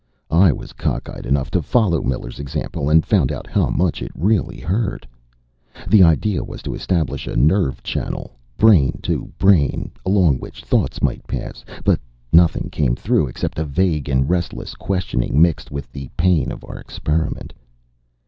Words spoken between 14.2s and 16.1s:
restless questioning, mixed with the